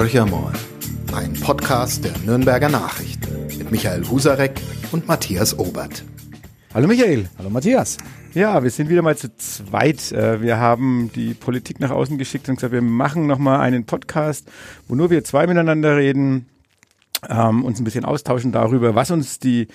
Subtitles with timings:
[0.00, 0.26] Horcher
[1.12, 4.58] ein Podcast der Nürnberger Nachrichten mit Michael Husarek
[4.92, 6.04] und Matthias Obert.
[6.72, 7.28] Hallo Michael.
[7.36, 7.98] Hallo Matthias.
[8.32, 10.10] Ja, wir sind wieder mal zu zweit.
[10.10, 14.48] Äh, wir haben die Politik nach außen geschickt und gesagt, wir machen nochmal einen Podcast,
[14.88, 16.46] wo nur wir zwei miteinander reden,
[17.28, 19.68] ähm, uns ein bisschen austauschen darüber, was uns die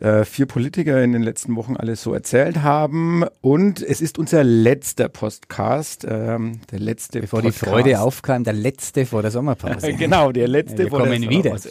[0.00, 3.24] äh, vier Politiker in den letzten Wochen alles so erzählt haben.
[3.40, 7.62] Und es ist unser letzter Podcast, ähm, der letzte Bevor Podcast.
[7.62, 9.92] die Freude aufkam, der letzte vor der Sommerpause.
[9.98, 11.58] genau, der letzte wir vor kommen der wieder.
[11.58, 11.70] Sommerpause.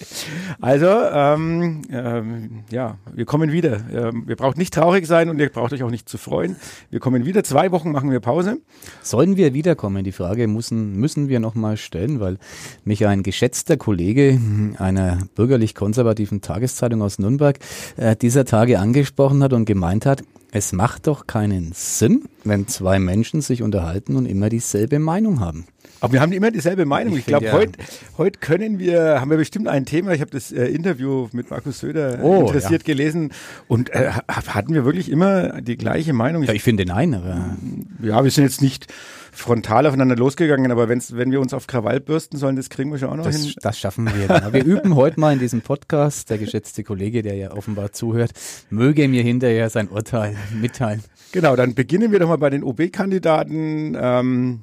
[0.60, 3.82] Also, ähm, ähm, ja, wir kommen wieder.
[3.94, 6.56] Ähm, wir braucht nicht traurig sein und ihr braucht euch auch nicht zu freuen.
[6.90, 7.44] Wir kommen wieder.
[7.44, 8.58] Zwei Wochen machen wir Pause.
[9.02, 10.04] Sollen wir wiederkommen?
[10.04, 12.38] Die Frage müssen, müssen wir nochmal stellen, weil
[12.84, 14.40] mich ein geschätzter Kollege
[14.78, 17.60] einer bürgerlich-konservativen Tageszeitung aus Nürnberg
[17.98, 22.98] äh, dieser Tage angesprochen hat und gemeint hat, es macht doch keinen Sinn, wenn zwei
[22.98, 25.66] Menschen sich unterhalten und immer dieselbe Meinung haben.
[26.00, 27.14] Aber wir haben immer dieselbe Meinung.
[27.14, 27.52] Ich, Ich glaube, ja.
[27.54, 27.74] heute
[28.18, 30.14] heute können wir, haben wir bestimmt ein Thema.
[30.14, 33.32] Ich habe das äh, Interview mit Markus Söder Oh, interessiert gelesen
[33.68, 36.44] und äh, hatten wir wirklich immer die gleiche Meinung.
[36.44, 37.58] Ja, ich finde nein, aber
[38.02, 38.88] Ja, wir sind jetzt nicht
[39.36, 42.98] frontal aufeinander losgegangen, aber wenn's, wenn wir uns auf Krawall bürsten sollen, das kriegen wir
[42.98, 43.34] schon auch noch hin.
[43.34, 44.28] das, das schaffen wir.
[44.28, 44.54] Dann.
[44.54, 48.32] Wir üben heute mal in diesem Podcast, der geschätzte Kollege, der ja offenbar zuhört,
[48.70, 51.04] möge mir hinterher sein Urteil mitteilen.
[51.32, 53.98] Genau, dann beginnen wir doch mal bei den OB-Kandidaten.
[54.00, 54.62] Ähm,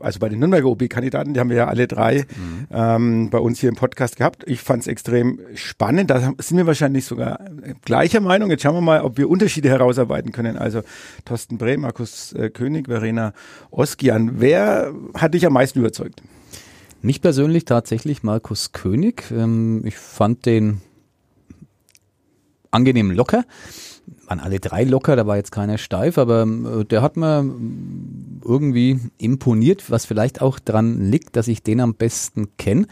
[0.00, 2.26] also bei den Nürnberger OB-Kandidaten, die haben wir ja alle drei
[2.70, 4.44] ähm, bei uns hier im Podcast gehabt.
[4.46, 6.10] Ich fand es extrem spannend.
[6.10, 7.40] Da sind wir wahrscheinlich sogar
[7.84, 8.50] gleicher Meinung.
[8.50, 10.56] Jetzt schauen wir mal, ob wir Unterschiede herausarbeiten können.
[10.56, 10.82] Also
[11.24, 13.32] Thorsten Breh, Markus äh, König, Verena
[13.70, 14.40] Oskian.
[14.40, 16.22] Wer hat dich am meisten überzeugt?
[17.02, 19.30] Mich persönlich tatsächlich Markus König.
[19.30, 20.80] Ähm, ich fand den
[22.70, 23.44] angenehm locker.
[24.30, 28.40] Waren alle drei locker, da war jetzt keiner steif, aber äh, der hat mir ähm,
[28.44, 32.86] irgendwie imponiert, was vielleicht auch dran liegt, dass ich den am besten kenne.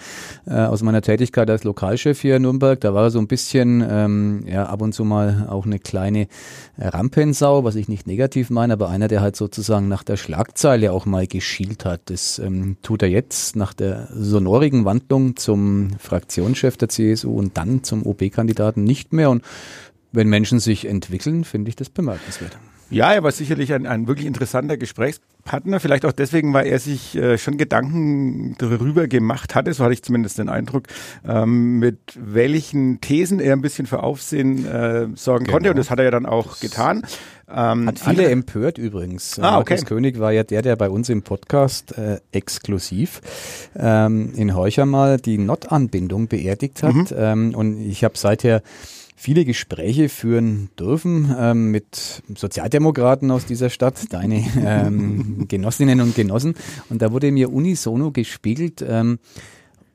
[0.49, 3.87] Äh, aus meiner Tätigkeit als Lokalchef hier in Nürnberg, da war er so ein bisschen,
[3.89, 6.27] ähm, ja, ab und zu mal auch eine kleine
[6.77, 11.07] Rampensau, was ich nicht negativ meine, aber einer, der halt sozusagen nach der Schlagzeile auch
[11.07, 12.01] mal geschielt hat.
[12.07, 17.85] Das ähm, tut er jetzt nach der sonorigen Wandlung zum Fraktionschef der CSU und dann
[17.85, 19.31] zum OB-Kandidaten nicht mehr.
[19.31, 19.45] Und
[20.13, 22.57] wenn Menschen sich entwickeln, finde ich das bemerkenswert.
[22.91, 25.79] Ja, er war sicherlich ein, ein wirklich interessanter Gesprächspartner.
[25.79, 30.03] Vielleicht auch deswegen, weil er sich äh, schon Gedanken darüber gemacht hatte, so hatte ich
[30.03, 30.85] zumindest den Eindruck,
[31.27, 35.57] ähm, mit welchen Thesen er ein bisschen für Aufsehen äh, sorgen Genau.
[35.57, 35.71] konnte.
[35.71, 37.03] Und das hat er ja dann auch getan.
[37.47, 39.39] Ähm, Hat viele andere- empört übrigens.
[39.39, 39.75] Ah, okay.
[39.75, 43.21] Markus König war ja der, der bei uns im Podcast äh, exklusiv
[43.77, 46.95] ähm, in Heucher mal die Not-Anbindung beerdigt hat.
[46.95, 47.07] Mhm.
[47.15, 48.63] Ähm, und ich habe seither
[49.19, 56.55] viele Gespräche führen dürfen ähm, mit Sozialdemokraten aus dieser Stadt, deine ähm, Genossinnen und Genossen.
[56.89, 59.19] Und da wurde mir unisono gespiegelt, ähm,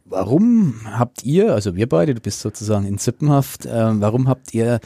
[0.06, 4.82] Warum habt ihr, also wir beide, du bist sozusagen in Sippenhaft, äh, warum habt ihr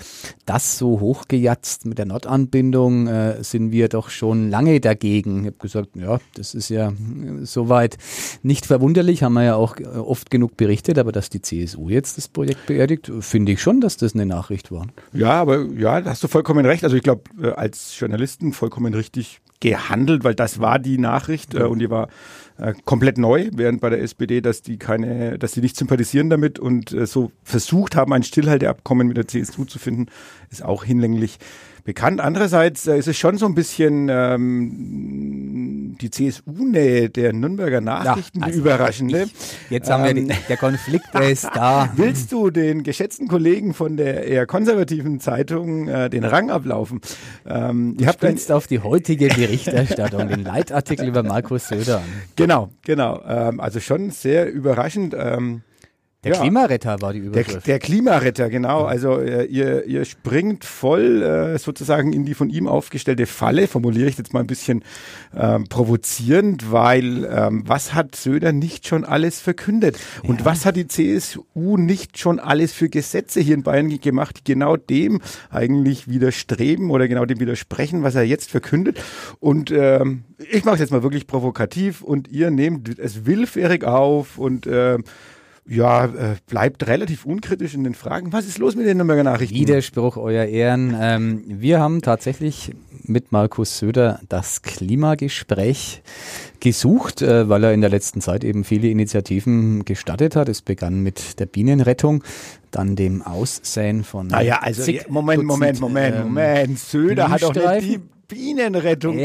[0.45, 3.07] das so hochgejatzt mit der Not-Anbindung?
[3.07, 5.41] Äh, sind wir doch schon lange dagegen.
[5.41, 7.97] Ich habe gesagt, ja, das ist ja äh, soweit
[8.44, 12.17] nicht verwunderlich, haben wir ja auch äh, oft genug berichtet, aber dass die CSU jetzt
[12.17, 14.85] das Projekt beerdigt, finde ich schon, dass das eine Nachricht war.
[15.13, 16.84] Ja, aber ja, da hast du vollkommen recht.
[16.84, 21.63] Also ich glaube, äh, als Journalisten vollkommen richtig gehandelt, weil das war die Nachricht äh,
[21.63, 22.07] und die war
[22.57, 26.59] äh, komplett neu, während bei der SPD, dass die keine, dass die nicht sympathisieren damit
[26.59, 30.07] und äh, so versucht haben, ein Stillhalteabkommen mit der CSU zu finden,
[30.50, 31.40] ist auch hinlänglich
[31.88, 32.20] bekannt.
[32.20, 38.53] Andererseits äh, ist es schon so ein bisschen ähm, die CSU-Nähe der Nürnberger Nachrichten, also
[38.53, 39.28] die überraschende.
[39.70, 41.90] Jetzt haben wir Ähm, den, der Konflikt, der ist da.
[41.96, 47.00] Willst du den geschätzten Kollegen von der eher konservativen Zeitung äh, den Rang ablaufen?
[47.47, 52.03] Ähm, Du spielst auf die heutige Berichterstattung, den Leitartikel über Markus Söder an.
[52.36, 53.22] genau, genau.
[53.26, 55.16] Ähm, also schon sehr überraschend.
[55.18, 55.62] Ähm,
[56.23, 56.41] Der ja.
[56.41, 57.67] Klimaretter war die Der, Überschrift.
[57.67, 58.85] der Klimaretter, genau.
[58.85, 64.09] Also äh, ihr, ihr springt voll äh, sozusagen in die von ihm aufgestellte Falle, formuliere
[64.09, 64.83] ich jetzt mal ein bisschen
[65.35, 69.99] ähm, provozierend, weil ähm, was hat Söder nicht schon alles verkündet?
[70.23, 74.40] Und was hat die CSU nicht schon alles für Gesetze hier in Bayern ge- gemacht,
[74.40, 75.22] die genau dem
[75.52, 78.99] eigentlich widerstreben oder genau dem widersprechen, was er jetzt verkündet?
[79.40, 84.40] Und ähm, ich mache es jetzt mal wirklich provokativ und ihr nehmt es willfährig auf
[84.40, 85.03] und ähm,
[85.69, 88.31] ja, äh, bleibt relativ unkritisch in den Fragen.
[88.31, 89.55] Was ist los mit den Nürnberger Nachrichten?
[89.55, 90.96] Widerspruch, Euer Ehren.
[90.99, 92.73] Ähm, wir haben tatsächlich
[93.03, 96.02] mit Markus Söder das Klimagespräch
[96.59, 100.49] gesucht, äh, weil er in der letzten Zeit eben viele Initiativen gestartet hat.
[100.49, 102.23] Es begann mit der Bienenrettung,
[102.72, 106.79] dann dem Aussäen von Naja, also Moment, Dutzend, Moment, Moment, ähm, Moment.
[106.79, 107.99] Söder hat doch nicht die.
[108.28, 109.18] Bienenrettung.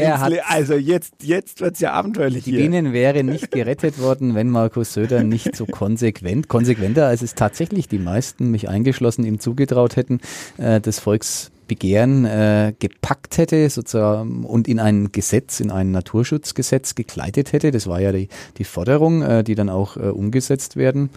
[0.47, 2.59] also jetzt, jetzt wird es ja abenteuerlich Die hier.
[2.61, 7.87] Bienen wäre nicht gerettet worden, wenn Markus Söder nicht so konsequent, konsequenter als es tatsächlich
[7.87, 10.21] die meisten, mich eingeschlossen, ihm zugetraut hätten,
[10.57, 17.51] äh, des Volksbegehren äh, gepackt hätte sozusagen und in ein Gesetz, in ein Naturschutzgesetz gekleidet
[17.51, 17.71] hätte.
[17.71, 21.09] Das war ja die, die Forderung, äh, die dann auch äh, umgesetzt werden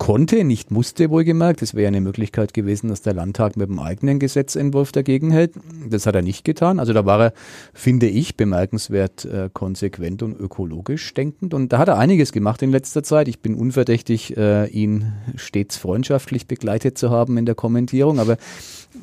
[0.00, 1.60] konnte, nicht musste wohlgemerkt.
[1.60, 5.52] Es wäre eine Möglichkeit gewesen, dass der Landtag mit dem eigenen Gesetzentwurf dagegen hält.
[5.88, 6.80] Das hat er nicht getan.
[6.80, 7.32] Also da war er,
[7.74, 11.52] finde ich, bemerkenswert äh, konsequent und ökologisch denkend.
[11.52, 13.28] Und da hat er einiges gemacht in letzter Zeit.
[13.28, 18.18] Ich bin unverdächtig, äh, ihn stets freundschaftlich begleitet zu haben in der Kommentierung.
[18.20, 18.38] Aber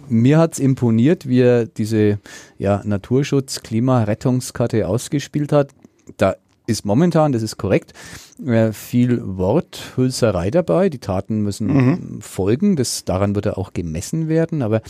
[0.10, 2.18] mir hat's imponiert, wie er diese
[2.58, 5.70] ja, Naturschutz, Klimarettungskarte ausgespielt hat.
[6.68, 7.94] Ist momentan, das ist korrekt,
[8.46, 10.90] äh, viel Worthülserei dabei.
[10.90, 12.22] Die Taten müssen mhm.
[12.22, 12.76] folgen.
[12.76, 14.62] Das, daran wird er auch gemessen werden.
[14.62, 14.82] Aber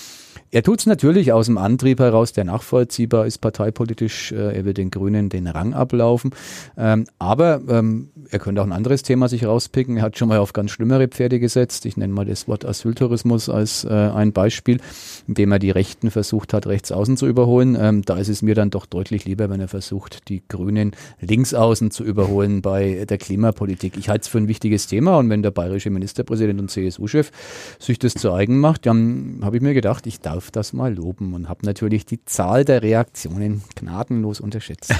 [0.49, 4.31] er tut es natürlich aus dem Antrieb heraus, der nachvollziehbar ist parteipolitisch.
[4.31, 6.31] Äh, er will den Grünen den Rang ablaufen.
[6.77, 9.97] Ähm, aber ähm, er könnte auch ein anderes Thema sich rauspicken.
[9.97, 11.85] Er hat schon mal auf ganz schlimmere Pferde gesetzt.
[11.85, 14.79] Ich nenne mal das Wort Asyltourismus als äh, ein Beispiel,
[15.27, 17.77] indem er die Rechten versucht hat, rechts außen zu überholen.
[17.79, 21.53] Ähm, da ist es mir dann doch deutlich lieber, wenn er versucht, die Grünen links
[21.53, 23.97] außen zu überholen bei der Klimapolitik.
[23.97, 27.31] Ich halte es für ein wichtiges Thema und wenn der bayerische Ministerpräsident und CSU-Chef
[27.79, 30.94] sich das zu eigen macht, dann habe ich mir gedacht, ich darf darf das mal
[30.94, 34.94] loben und habe natürlich die Zahl der Reaktionen gnadenlos unterschätzt.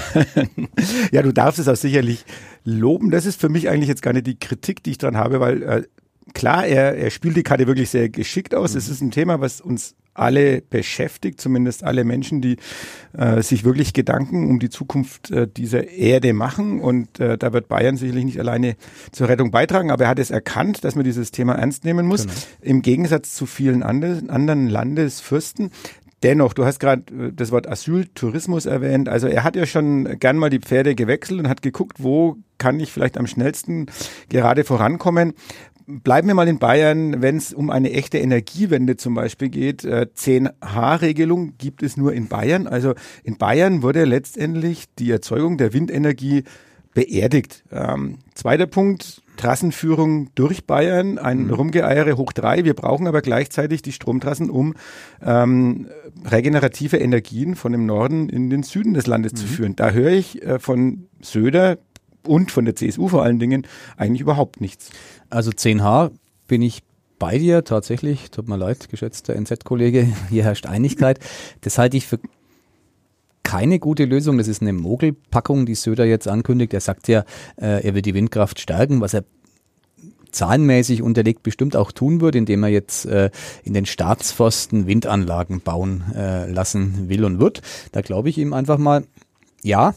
[1.12, 2.24] ja, du darfst es auch sicherlich
[2.64, 3.10] loben.
[3.10, 5.62] Das ist für mich eigentlich jetzt gar nicht die Kritik, die ich dran habe, weil
[5.62, 5.82] äh,
[6.34, 8.74] klar, er, er spielt die Karte wirklich sehr geschickt aus.
[8.74, 8.92] Es mhm.
[8.92, 12.56] ist ein Thema, was uns alle beschäftigt, zumindest alle Menschen, die
[13.16, 16.80] äh, sich wirklich Gedanken um die Zukunft äh, dieser Erde machen.
[16.80, 18.76] Und äh, da wird Bayern sicherlich nicht alleine
[19.12, 22.22] zur Rettung beitragen, aber er hat es erkannt, dass man dieses Thema ernst nehmen muss.
[22.22, 22.34] Genau.
[22.62, 25.70] Im Gegensatz zu vielen anderen, anderen Landesfürsten.
[26.24, 29.08] Dennoch, du hast gerade äh, das Wort Asyltourismus erwähnt.
[29.08, 32.80] Also er hat ja schon gern mal die Pferde gewechselt und hat geguckt, wo kann
[32.80, 33.86] ich vielleicht am schnellsten
[34.28, 35.34] gerade vorankommen
[35.88, 39.82] bleiben wir mal in Bayern, wenn es um eine echte Energiewende zum Beispiel geht.
[39.82, 42.66] 10H-Regelung äh, gibt es nur in Bayern.
[42.66, 42.94] Also
[43.24, 46.44] in Bayern wurde letztendlich die Erzeugung der Windenergie
[46.94, 47.64] beerdigt.
[47.70, 51.54] Ähm, zweiter Punkt, Trassenführung durch Bayern, ein mhm.
[51.54, 52.64] Rumgeeiere hoch drei.
[52.64, 54.74] Wir brauchen aber gleichzeitig die Stromtrassen, um
[55.24, 55.88] ähm,
[56.24, 59.36] regenerative Energien von dem Norden in den Süden des Landes mhm.
[59.36, 59.76] zu führen.
[59.76, 61.78] Da höre ich äh, von Söder
[62.28, 63.66] und von der CSU vor allen Dingen
[63.96, 64.90] eigentlich überhaupt nichts.
[65.30, 66.10] Also 10H
[66.46, 66.82] bin ich
[67.18, 68.30] bei dir tatsächlich.
[68.30, 70.06] Tut mir leid, geschätzter NZ-Kollege.
[70.30, 71.18] Hier herrscht Einigkeit.
[71.62, 72.18] Das halte ich für
[73.42, 74.38] keine gute Lösung.
[74.38, 76.74] Das ist eine Mogelpackung, die Söder jetzt ankündigt.
[76.74, 77.24] Er sagt ja,
[77.56, 79.24] äh, er will die Windkraft stärken, was er
[80.30, 83.30] zahlenmäßig unterlegt bestimmt auch tun wird, indem er jetzt äh,
[83.64, 87.62] in den Staatsforsten Windanlagen bauen äh, lassen will und wird.
[87.92, 89.04] Da glaube ich ihm einfach mal,
[89.62, 89.94] ja,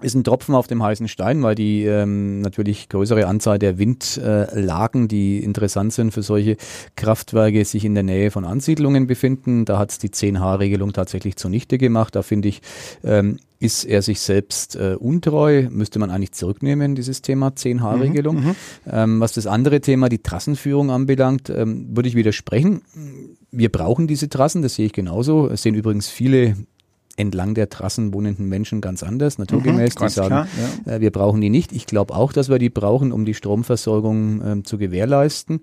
[0.00, 5.04] ist ein Tropfen auf dem heißen Stein, weil die ähm, natürlich größere Anzahl der Windlagen,
[5.04, 6.56] äh, die interessant sind für solche
[6.94, 9.64] Kraftwerke, sich in der Nähe von Ansiedlungen befinden.
[9.64, 12.14] Da hat es die 10H-Regelung tatsächlich zunichte gemacht.
[12.14, 12.62] Da finde ich,
[13.02, 18.36] ähm, ist er sich selbst äh, untreu, müsste man eigentlich zurücknehmen, dieses Thema 10H-Regelung.
[18.36, 18.54] Mhm, mhm,
[18.88, 22.82] ähm, was das andere Thema, die Trassenführung anbelangt, ähm, würde ich widersprechen.
[23.50, 25.48] Wir brauchen diese Trassen, das sehe ich genauso.
[25.48, 26.54] Es sehen übrigens viele
[27.18, 29.94] entlang der Trassen wohnenden Menschen ganz anders, naturgemäß.
[29.96, 30.48] Mhm, die sagen, klar,
[30.86, 30.92] ja.
[30.92, 31.72] äh, wir brauchen die nicht.
[31.72, 35.60] Ich glaube auch, dass wir die brauchen, um die Stromversorgung ähm, zu gewährleisten.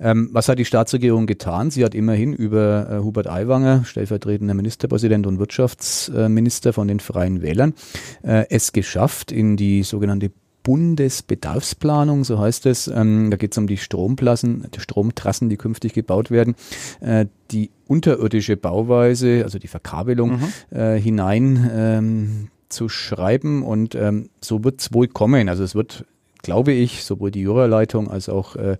[0.00, 1.70] Ähm, was hat die Staatsregierung getan?
[1.70, 7.74] Sie hat immerhin über äh, Hubert Aiwanger, stellvertretender Ministerpräsident und Wirtschaftsminister von den Freien Wählern,
[8.22, 12.88] äh, es geschafft, in die sogenannte Bundesbedarfsplanung, so heißt es.
[12.88, 16.54] Ähm, da geht es um die Stromplassen, die Stromtrassen, die künftig gebaut werden,
[17.00, 20.76] äh, die unterirdische Bauweise, also die Verkabelung mhm.
[20.76, 25.48] äh, hinein ähm, zu schreiben und ähm, so wird es wohl kommen.
[25.48, 26.04] Also es wird
[26.42, 28.76] glaube ich, sowohl die Jura-Leitung als auch äh,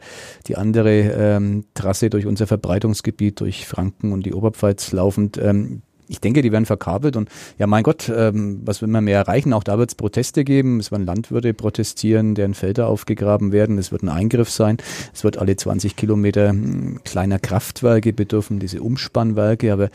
[0.47, 6.20] die andere ähm, Trasse durch unser Verbreitungsgebiet, durch Franken und die Oberpfalz laufend, ähm, ich
[6.20, 9.52] denke, die werden verkabelt und ja, mein Gott, ähm, was will man mehr erreichen?
[9.52, 10.80] Auch da wird es Proteste geben.
[10.80, 13.78] Es werden Landwirte protestieren, deren Felder aufgegraben werden.
[13.78, 14.78] Es wird ein Eingriff sein.
[15.12, 19.72] Es wird alle 20 Kilometer hm, kleiner Kraftwerke bedürfen, diese Umspannwerke.
[19.72, 19.90] Aber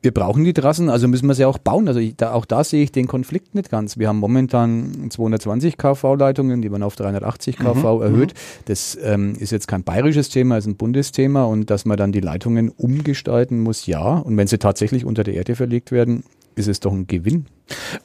[0.00, 1.88] wir brauchen die Trassen, also müssen wir sie auch bauen.
[1.88, 3.98] Also ich, da, auch da sehe ich den Konflikt nicht ganz.
[3.98, 8.34] Wir haben momentan 220 kV-Leitungen, die werden auf 380 kV mhm, erhöht.
[8.34, 8.62] Mhm.
[8.66, 12.20] Das ähm, ist jetzt kein bayerisches Thema, ist ein Bundesthema und dass man dann die
[12.20, 14.18] Leitungen umgestalten muss, ja.
[14.18, 16.22] Und wenn sie tatsächlich unter der Erde verlegt werden,
[16.54, 17.46] ist es doch ein Gewinn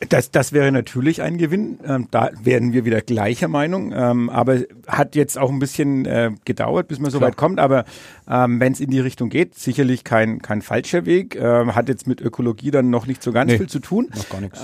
[0.10, 1.79] Das, das wäre natürlich ein Gewinn.
[1.86, 3.93] Ähm, da werden wir wieder gleicher Meinung.
[3.96, 7.29] Ähm, aber hat jetzt auch ein bisschen äh, gedauert, bis man so Klar.
[7.32, 7.60] weit kommt.
[7.60, 7.86] Aber
[8.29, 11.36] ähm, wenn es in die Richtung geht, sicherlich kein, kein falscher Weg.
[11.36, 14.10] Ähm, hat jetzt mit Ökologie dann noch nicht so ganz nee, viel zu tun.
[14.15, 14.62] Noch gar nichts.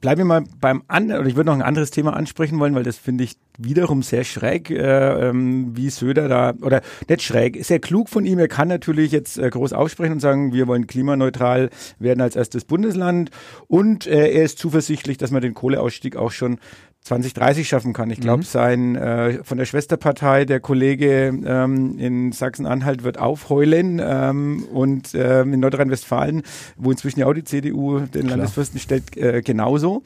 [0.00, 2.84] Bleiben wir mal beim anderen, oder ich würde noch ein anderes Thema ansprechen wollen, weil
[2.84, 7.80] das finde ich wiederum sehr schräg, äh, ähm, wie Söder da, oder nicht schräg, sehr
[7.80, 8.38] klug von ihm.
[8.38, 12.64] Er kann natürlich jetzt äh, groß aussprechen und sagen, wir wollen klimaneutral werden als erstes
[12.64, 13.30] Bundesland
[13.68, 16.58] und äh, er ist zuversichtlich, dass man den Kohleausstieg auch schon
[17.02, 18.10] 2030 schaffen kann.
[18.10, 18.46] Ich glaube, mhm.
[18.46, 25.54] sein äh, von der Schwesterpartei, der Kollege ähm, in Sachsen-Anhalt wird aufheulen ähm, und ähm,
[25.54, 26.42] in Nordrhein-Westfalen,
[26.76, 28.36] wo inzwischen ja auch die CDU den Klar.
[28.36, 30.02] Landesfürsten stellt, äh, genauso.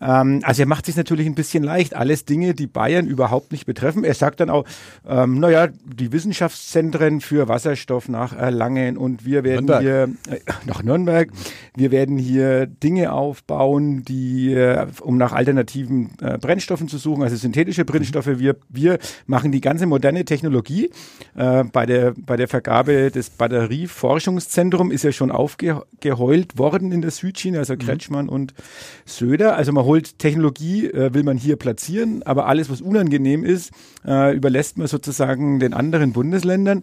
[0.00, 1.94] Ähm, also er macht sich natürlich ein bisschen leicht.
[1.94, 4.04] Alles Dinge, die Bayern überhaupt nicht betreffen.
[4.04, 4.64] Er sagt dann auch,
[5.06, 9.82] ähm, naja, die Wissenschaftszentren für Wasserstoff nach Erlangen und wir werden Nürnberg.
[9.82, 11.30] hier äh, nach Nürnberg,
[11.76, 17.36] wir werden hier Dinge aufbauen, die äh, um nach alternativen äh, Brennstoffen zu suchen, also
[17.36, 18.26] synthetische Brennstoffe.
[18.26, 18.38] Mhm.
[18.38, 20.90] Wir, wir machen die ganze moderne Technologie.
[21.36, 27.10] Äh, bei, der, bei der Vergabe des Batterieforschungszentrums ist ja schon aufgeheult worden in der
[27.10, 27.78] Südschiene, also mhm.
[27.78, 28.32] Kretschmann mhm.
[28.32, 28.54] und
[29.04, 29.56] Söder.
[29.56, 33.70] Also man holt Technologie, äh, will man hier platzieren, aber alles, was unangenehm ist,
[34.06, 36.82] äh, überlässt man sozusagen den anderen Bundesländern.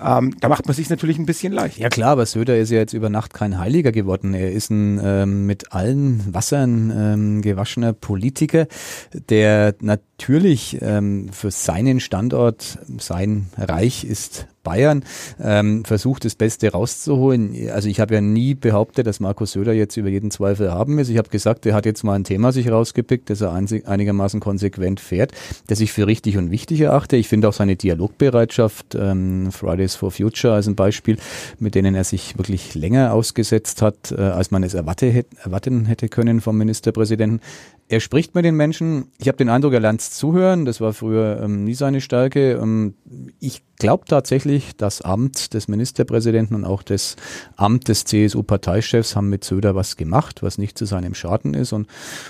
[0.00, 1.78] Ähm, da macht man sich natürlich ein bisschen leicht.
[1.78, 4.34] Ja klar, aber Söder ist ja jetzt über Nacht kein Heiliger geworden.
[4.34, 8.66] Er ist ein ähm, mit allen Wassern ähm, gewaschener Politiker,
[9.12, 15.02] der natürlich ähm, für seinen Standort, sein Reich ist Bayern
[15.42, 17.70] ähm, versucht, das Beste rauszuholen.
[17.70, 21.08] Also ich habe ja nie behauptet, dass Markus Söder jetzt über jeden Zweifel haben ist.
[21.08, 25.00] Ich habe gesagt, er hat jetzt mal ein Thema sich rausgepickt, das er einigermaßen konsequent
[25.00, 25.32] fährt,
[25.68, 27.16] das ich für richtig und wichtig erachte.
[27.16, 31.18] Ich finde auch seine Dialogbereitschaft, ähm, Fridays for Future als ein Beispiel,
[31.58, 36.08] mit denen er sich wirklich länger ausgesetzt hat, äh, als man es erwarte, erwarten hätte
[36.08, 37.40] können vom Ministerpräsidenten,
[37.88, 39.06] er spricht mit den Menschen.
[39.18, 40.66] Ich habe den Eindruck, er lernt zuhören.
[40.66, 42.52] Das war früher ähm, nie seine Stärke.
[42.52, 42.94] Ähm,
[43.40, 47.16] ich glaube tatsächlich, das Amt des Ministerpräsidenten und auch das
[47.56, 51.72] Amt des CSU-Parteichefs haben mit Söder was gemacht, was nicht zu seinem Schaden ist.
[51.72, 51.86] Und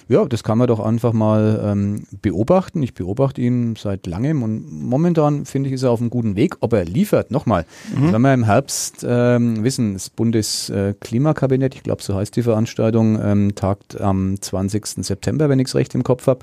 [0.09, 2.83] ja, das kann man doch einfach mal ähm, beobachten.
[2.83, 6.57] Ich beobachte ihn seit langem und momentan finde ich, ist er auf einem guten Weg.
[6.61, 7.65] Ob er liefert, nochmal,
[7.95, 8.13] mhm.
[8.13, 13.55] wenn wir im Herbst ähm, wissen, das Bundesklimakabinett, ich glaube, so heißt die Veranstaltung, ähm,
[13.55, 15.05] tagt am 20.
[15.05, 16.41] September wenn ich es recht im Kopf habe.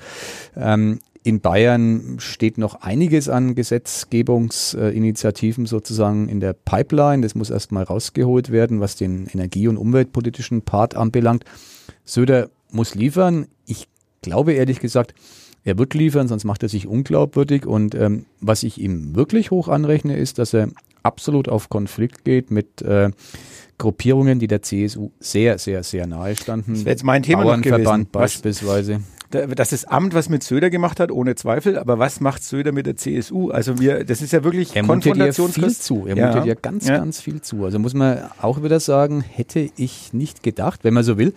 [0.56, 7.22] Ähm, in Bayern steht noch einiges an Gesetzgebungsinitiativen sozusagen in der Pipeline.
[7.22, 11.44] Das muss erstmal rausgeholt werden, was den energie- und umweltpolitischen Part anbelangt.
[12.04, 13.48] Söder muss liefern.
[13.66, 13.88] Ich
[14.22, 15.14] glaube ehrlich gesagt,
[15.64, 17.66] er wird liefern, sonst macht er sich unglaubwürdig.
[17.66, 20.68] Und ähm, was ich ihm wirklich hoch anrechne, ist, dass er
[21.02, 23.10] absolut auf Konflikt geht mit äh,
[23.78, 26.74] Gruppierungen, die der CSU sehr, sehr, sehr nahe standen.
[26.74, 28.08] Das wäre jetzt mein Thema Bauernverband noch gewesen.
[28.12, 29.00] beispielsweise
[29.54, 31.78] das ist Amt, was mit Söder gemacht hat, ohne Zweifel.
[31.78, 33.50] Aber was macht Söder mit der CSU?
[33.50, 35.64] Also wir, das ist ja wirklich er Konfrontationskrieg.
[35.64, 36.06] viel zu.
[36.06, 36.28] Er ja.
[36.28, 36.98] mutet ja ganz, ja.
[36.98, 37.64] ganz viel zu.
[37.64, 41.34] Also muss man auch wieder sagen, hätte ich nicht gedacht, wenn man so will,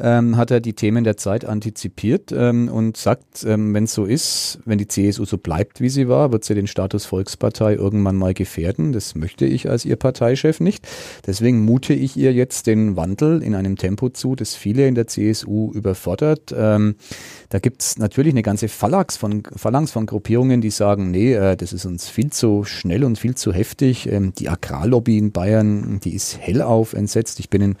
[0.00, 4.04] ähm, hat er die Themen der Zeit antizipiert ähm, und sagt, ähm, wenn es so
[4.04, 8.16] ist, wenn die CSU so bleibt, wie sie war, wird sie den Status Volkspartei irgendwann
[8.16, 8.92] mal gefährden.
[8.92, 10.86] Das möchte ich als ihr Parteichef nicht.
[11.26, 15.06] Deswegen mute ich ihr jetzt den Wandel in einem Tempo zu, das viele in der
[15.06, 16.54] CSU überfordert.
[16.56, 16.96] Ähm,
[17.48, 21.72] da gibt's natürlich eine ganze Phalanx von, Phalanx von Gruppierungen, die sagen, nee, äh, das
[21.72, 24.10] ist uns viel zu schnell und viel zu heftig.
[24.10, 27.40] Ähm, die Agrarlobby in Bayern, die ist hellauf entsetzt.
[27.40, 27.76] Ich bin in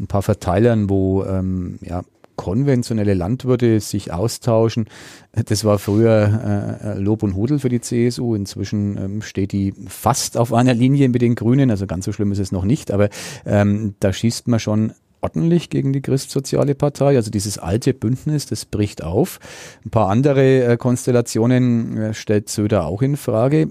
[0.00, 2.02] ein paar Verteilern, wo ähm, ja,
[2.38, 4.86] konventionelle Landwirte sich austauschen.
[5.32, 8.34] Das war früher äh, Lob und Hudel für die CSU.
[8.34, 11.70] Inzwischen ähm, steht die fast auf einer Linie mit den Grünen.
[11.70, 12.92] Also ganz so schlimm ist es noch nicht.
[12.92, 13.10] Aber
[13.44, 17.16] ähm, da schießt man schon ordentlich gegen die Christsoziale Partei.
[17.16, 19.40] Also dieses alte Bündnis, das bricht auf.
[19.84, 23.68] Ein paar andere äh, Konstellationen äh, stellt Söder auch in Frage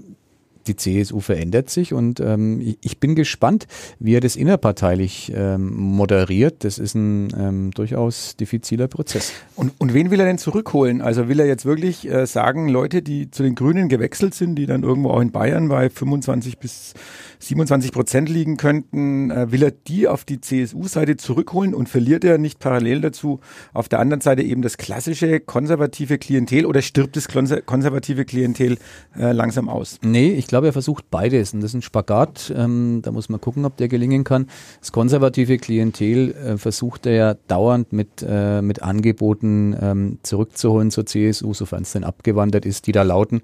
[0.68, 3.66] die CSU verändert sich und ähm, ich bin gespannt,
[3.98, 6.64] wie er das innerparteilich ähm, moderiert.
[6.64, 9.32] Das ist ein ähm, durchaus diffiziler Prozess.
[9.56, 11.00] Und, und wen will er denn zurückholen?
[11.00, 14.66] Also will er jetzt wirklich äh, sagen, Leute, die zu den Grünen gewechselt sind, die
[14.66, 16.94] dann irgendwo auch in Bayern bei 25 bis
[17.40, 22.38] 27 Prozent liegen könnten, äh, will er die auf die CSU-Seite zurückholen und verliert er
[22.38, 23.40] nicht parallel dazu
[23.72, 28.78] auf der anderen Seite eben das klassische konservative Klientel oder stirbt das konservative Klientel
[29.16, 29.98] äh, langsam aus?
[30.02, 31.54] Nee, ich glaube, glaube, er versucht beides.
[31.54, 32.52] Und das ist ein Spagat.
[32.56, 34.48] Ähm, da muss man gucken, ob der gelingen kann.
[34.80, 41.06] Das konservative Klientel äh, versucht er ja dauernd mit, äh, mit Angeboten ähm, zurückzuholen zur
[41.06, 43.42] CSU, sofern es denn abgewandert ist, die da lauten,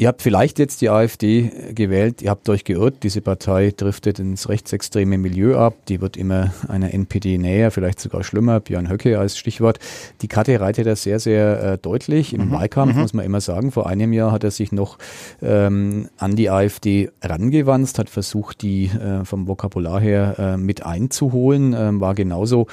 [0.00, 4.48] Ihr habt vielleicht jetzt die AfD gewählt, ihr habt euch geirrt, diese Partei driftet ins
[4.48, 9.36] rechtsextreme Milieu ab, die wird immer einer NPD näher, vielleicht sogar schlimmer, Björn Höcke als
[9.36, 9.78] Stichwort.
[10.22, 12.32] Die Karte reitet er sehr, sehr äh, deutlich.
[12.32, 12.52] Im mhm.
[12.52, 13.00] Wahlkampf mhm.
[13.02, 14.96] muss man immer sagen, vor einem Jahr hat er sich noch
[15.42, 21.74] ähm, an die AfD rangewandt, hat versucht, die äh, vom Vokabular her äh, mit einzuholen,
[21.76, 22.68] ähm, war genauso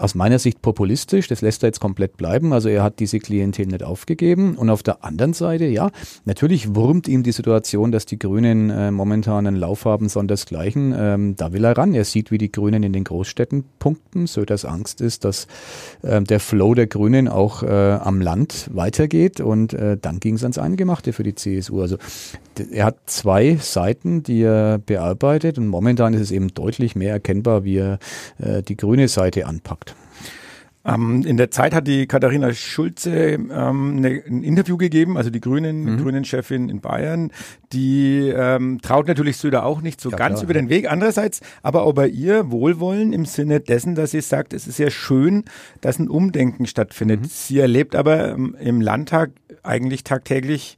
[0.00, 2.52] aus meiner Sicht populistisch, das lässt er jetzt komplett bleiben.
[2.52, 4.56] Also er hat diese Klientel nicht aufgegeben.
[4.56, 5.90] Und auf der anderen Seite, ja,
[6.24, 10.94] natürlich wurmt ihm die Situation, dass die Grünen äh, momentan einen Lauf haben, sondersgleichen.
[10.96, 11.94] Ähm, da will er ran.
[11.94, 15.46] Er sieht, wie die Grünen in den Großstädten punkten, so dass Angst ist, dass
[16.02, 19.40] äh, der Flow der Grünen auch äh, am Land weitergeht.
[19.40, 21.80] Und äh, dann ging es ans Eingemachte für die CSU.
[21.82, 21.98] Also
[22.70, 27.64] er hat zwei Seiten, die er bearbeitet und momentan ist es eben deutlich mehr erkennbar,
[27.64, 27.98] wie er
[28.38, 29.89] äh, die grüne Seite anpackt.
[30.82, 35.40] Ähm, in der Zeit hat die Katharina Schulze ähm, ne, ein Interview gegeben, also die
[35.40, 36.02] Grünen, mhm.
[36.02, 37.32] Grünen-Chefin in Bayern,
[37.72, 40.44] die ähm, traut natürlich Söder auch nicht so ja, ganz klar.
[40.44, 40.90] über den Weg.
[40.90, 44.90] Andererseits aber auch bei ihr Wohlwollen im Sinne dessen, dass sie sagt, es ist sehr
[44.90, 45.44] schön,
[45.82, 47.20] dass ein Umdenken stattfindet.
[47.20, 47.26] Mhm.
[47.28, 49.32] Sie erlebt aber ähm, im Landtag
[49.62, 50.76] eigentlich tagtäglich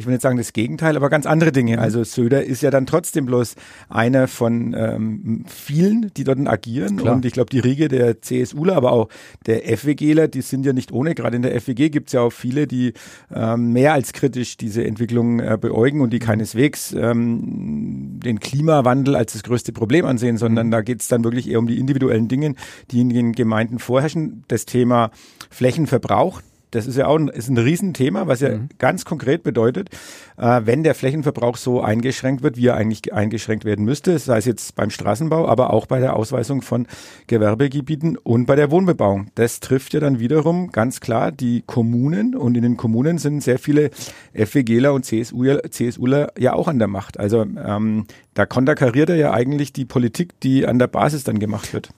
[0.00, 1.76] ich will nicht sagen das Gegenteil, aber ganz andere Dinge.
[1.76, 1.82] Mhm.
[1.82, 3.54] Also Söder ist ja dann trotzdem bloß
[3.90, 6.96] einer von ähm, vielen, die dort agieren.
[6.96, 7.16] Klar.
[7.16, 9.10] Und ich glaube, die Riege der CSUler, aber auch
[9.44, 11.14] der FWGler, die sind ja nicht ohne.
[11.14, 12.94] Gerade in der FWG gibt es ja auch viele, die
[13.30, 19.34] ähm, mehr als kritisch diese Entwicklung äh, beäugen und die keineswegs ähm, den Klimawandel als
[19.34, 20.70] das größte Problem ansehen, sondern mhm.
[20.70, 22.54] da geht es dann wirklich eher um die individuellen Dinge,
[22.90, 24.44] die in den Gemeinden vorherrschen.
[24.48, 25.10] Das Thema
[25.50, 26.40] Flächenverbrauch,
[26.70, 28.68] das ist ja auch ein, ist ein Riesenthema, was ja mhm.
[28.78, 29.90] ganz konkret bedeutet,
[30.36, 34.44] äh, wenn der Flächenverbrauch so eingeschränkt wird, wie er eigentlich eingeschränkt werden müsste, sei es
[34.44, 36.86] jetzt beim Straßenbau, aber auch bei der Ausweisung von
[37.26, 39.28] Gewerbegebieten und bei der Wohnbebauung.
[39.34, 43.58] Das trifft ja dann wiederum ganz klar die Kommunen und in den Kommunen sind sehr
[43.58, 43.90] viele
[44.34, 47.18] FWGler und CSUler, CSUler ja auch an der Macht.
[47.18, 51.72] Also ähm, da konterkariert er ja eigentlich die Politik, die an der Basis dann gemacht
[51.72, 51.90] wird.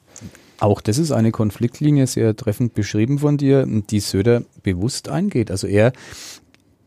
[0.63, 5.51] Auch das ist eine Konfliktlinie, sehr treffend beschrieben von dir, die Söder bewusst eingeht.
[5.51, 5.93] Also er,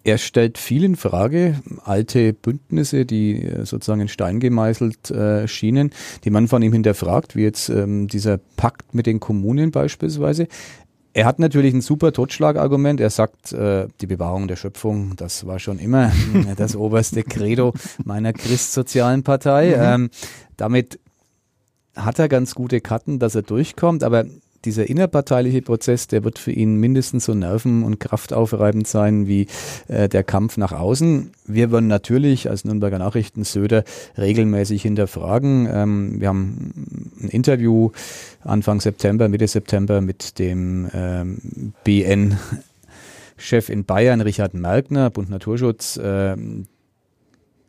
[0.06, 5.90] er stellt viel in Frage, alte Bündnisse, die äh, sozusagen in Stein gemeißelt äh, schienen,
[6.24, 10.48] die man von ihm hinterfragt, wie jetzt ähm, dieser Pakt mit den Kommunen beispielsweise.
[11.12, 13.02] Er hat natürlich ein super Totschlagargument.
[13.02, 16.14] Er sagt, äh, die Bewahrung der Schöpfung, das war schon immer
[16.56, 17.74] das oberste Credo
[18.06, 19.76] meiner christsozialen Partei.
[19.76, 20.06] Mhm.
[20.06, 20.10] Ähm,
[20.56, 21.00] damit
[21.96, 24.26] hat er ganz gute Karten, dass er durchkommt, aber
[24.66, 29.48] dieser innerparteiliche Prozess, der wird für ihn mindestens so nerven- und kraftaufreibend sein wie
[29.88, 31.32] äh, der Kampf nach außen.
[31.46, 33.84] Wir wollen natürlich als Nürnberger Nachrichten Söder
[34.18, 35.70] regelmäßig hinterfragen.
[35.72, 37.92] Ähm, wir haben ein Interview
[38.44, 42.38] Anfang September, Mitte September mit dem ähm, BN
[43.38, 46.36] Chef in Bayern, Richard Merkner, Bund Naturschutz, äh,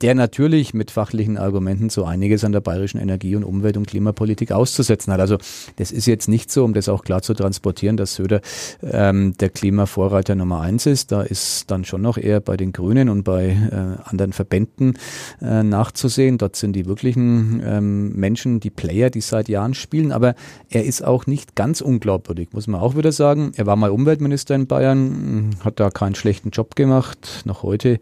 [0.03, 4.53] der natürlich mit fachlichen Argumenten so einiges an der bayerischen Energie- und Umwelt- und Klimapolitik
[4.53, 5.21] auszusetzen hat.
[5.21, 5.39] Also
[5.77, 8.41] das ist jetzt nicht so, um das auch klar zu transportieren, dass Söder
[8.83, 11.13] ähm, der Klimavorreiter Nummer eins ist.
[11.13, 14.99] Da ist dann schon noch eher bei den Grünen und bei äh, anderen Verbänden
[15.41, 16.37] äh, nachzusehen.
[16.39, 20.13] Dort sind die wirklichen ähm, Menschen, die Player, die seit Jahren spielen.
[20.13, 20.35] Aber
[20.69, 23.53] er ist auch nicht ganz unglaubwürdig, muss man auch wieder sagen.
[23.57, 27.43] Er war mal Umweltminister in Bayern, hat da keinen schlechten Job gemacht.
[27.47, 27.99] Noch heute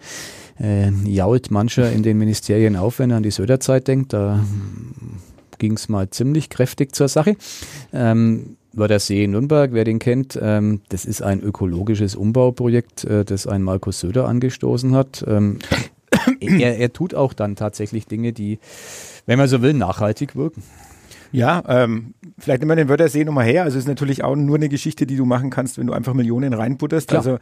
[0.59, 4.13] äh, jault mancher in den Ministerien auf, wenn er an die Söderzeit denkt.
[4.13, 4.45] Da
[5.59, 7.37] ging es mal ziemlich kräftig zur Sache.
[7.93, 13.05] Ähm, war der See in Nürnberg, wer den kennt, ähm, das ist ein ökologisches Umbauprojekt,
[13.05, 15.25] äh, das ein Markus Söder angestoßen hat.
[15.27, 15.59] Ähm,
[16.41, 18.59] er, er tut auch dann tatsächlich Dinge, die,
[19.27, 20.63] wenn man so will, nachhaltig wirken.
[21.35, 23.65] Ja, ähm, vielleicht nehmen wir den Wörtersee nochmal her.
[23.65, 26.15] Also es ist natürlich auch nur eine Geschichte, die du machen kannst, wenn du einfach
[26.15, 27.09] Millionen reinbutterst.
[27.09, 27.19] Klar.
[27.19, 27.39] Also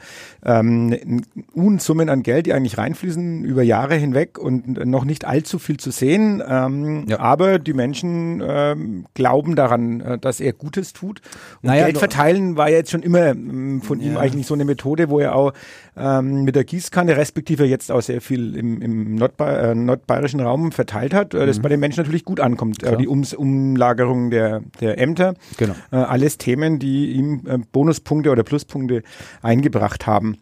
[0.47, 1.21] ähm,
[1.53, 5.91] Unsummen an Geld, die eigentlich reinfließen über Jahre hinweg und noch nicht allzu viel zu
[5.91, 6.43] sehen.
[6.49, 7.21] Ähm, ja.
[7.21, 11.21] Aber die Menschen ähm, glauben daran, äh, dass er Gutes tut.
[11.61, 14.07] Und naja, Geld verteilen war ja jetzt schon immer ähm, von ja.
[14.07, 15.53] ihm eigentlich so eine Methode, wo er auch
[15.99, 20.73] ähm, mit der Gießkanne, respektive jetzt auch sehr viel im, im nordba äh, nordbayerischen Raum
[20.73, 21.63] verteilt hat, äh, das mhm.
[21.63, 22.83] bei den Menschen natürlich gut ankommt.
[22.83, 25.35] Äh, die Ums um Umlagerung der, der Ämter.
[25.57, 25.75] Genau.
[25.91, 29.03] Äh, alles Themen, die ihm äh, Bonuspunkte oder Pluspunkte
[29.43, 30.39] eingebracht haben.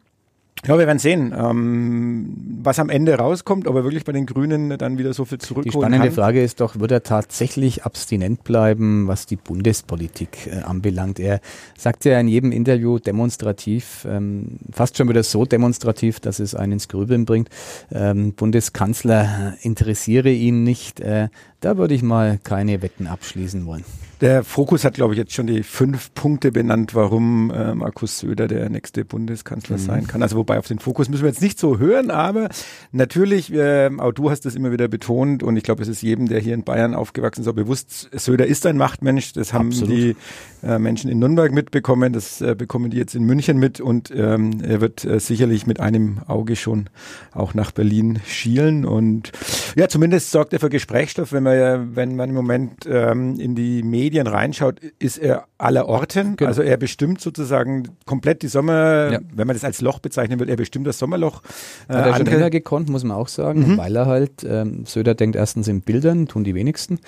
[0.66, 4.76] Ja, wir werden sehen, ähm, was am Ende rauskommt, ob er wirklich bei den Grünen
[4.76, 6.14] dann wieder so viel zurückholen Die spannende kann.
[6.14, 11.18] Frage ist doch, wird er tatsächlich abstinent bleiben, was die Bundespolitik äh, anbelangt?
[11.18, 11.40] Er
[11.78, 16.72] sagt ja in jedem Interview demonstrativ, ähm, fast schon wieder so demonstrativ, dass es einen
[16.72, 17.48] ins Grübeln bringt,
[17.90, 21.00] ähm, Bundeskanzler interessiere ihn nicht.
[21.00, 21.28] Äh,
[21.60, 23.84] da würde ich mal keine Wetten abschließen wollen.
[24.20, 28.48] Der Fokus hat, glaube ich, jetzt schon die fünf Punkte benannt, warum äh, Markus Söder
[28.48, 29.80] der nächste Bundeskanzler mhm.
[29.80, 30.22] sein kann.
[30.22, 32.50] Also wobei auf den Fokus müssen wir jetzt nicht so hören, aber
[32.92, 36.28] natürlich, äh, auch du hast das immer wieder betont und ich glaube, es ist jedem,
[36.28, 39.32] der hier in Bayern aufgewachsen ist, auch bewusst, Söder ist ein Machtmensch.
[39.32, 39.96] Das haben Absolut.
[39.96, 40.16] die
[40.62, 44.60] äh, Menschen in Nürnberg mitbekommen, das äh, bekommen die jetzt in München mit und ähm,
[44.62, 46.90] er wird äh, sicherlich mit einem Auge schon
[47.32, 49.32] auch nach Berlin schielen und
[49.76, 53.82] ja, zumindest sorgt er für Gesprächsstoff, wenn man, wenn man im Moment ähm, in die
[53.82, 56.34] Medien Medien reinschaut, ist er aller Orten.
[56.34, 56.48] Genau.
[56.48, 59.18] Also er bestimmt sozusagen komplett die Sommer, ja.
[59.32, 61.42] wenn man das als Loch bezeichnen will, er bestimmt das Sommerloch.
[61.88, 63.78] Äh, Hat er schon länger gekonnt, muss man auch sagen, mhm.
[63.78, 66.98] weil er halt, ähm, Söder denkt erstens in Bildern, tun die wenigsten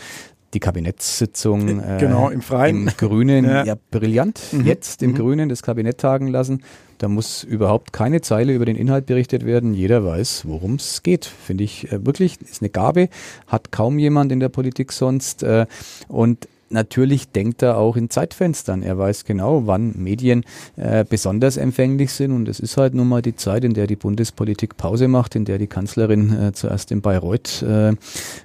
[0.55, 2.87] die Kabinettssitzung äh, genau, im Freien.
[2.87, 4.67] Im Grünen, ja, ja brillant, mhm.
[4.67, 5.15] jetzt im mhm.
[5.15, 6.63] Grünen das Kabinett tagen lassen.
[6.99, 9.75] Da muss überhaupt keine Zeile über den Inhalt berichtet werden.
[9.75, 11.25] Jeder weiß, worum es geht.
[11.25, 13.09] Finde ich äh, wirklich, ist eine Gabe,
[13.47, 15.43] hat kaum jemand in der Politik sonst.
[15.43, 15.67] Äh,
[16.09, 18.83] und natürlich denkt er auch in Zeitfenstern.
[18.83, 20.45] Er weiß genau, wann Medien
[20.77, 23.97] äh, besonders empfänglich sind und es ist halt nun mal die Zeit, in der die
[23.97, 27.95] Bundespolitik Pause macht, in der die Kanzlerin äh, zuerst in Bayreuth äh,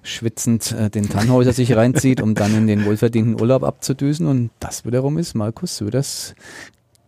[0.04, 4.86] schwitzend äh, den Tannhäuser sich reinzieht, um dann in den wohlverdienten Urlaub abzudüsen und das
[4.86, 6.36] wiederum ist Markus Söders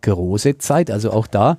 [0.02, 0.90] große Zeit.
[0.90, 1.58] Also auch da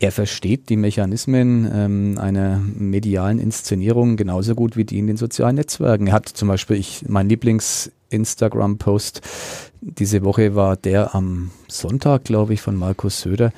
[0.00, 5.56] er versteht die Mechanismen ähm, einer medialen Inszenierung genauso gut wie die in den sozialen
[5.56, 6.06] Netzwerken.
[6.06, 9.22] Er hat zum Beispiel, ich, mein Lieblings Instagram-Post
[9.82, 13.52] diese Woche war der am Sonntag, glaube ich, von Markus Söder.